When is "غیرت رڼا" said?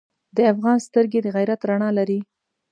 1.35-1.89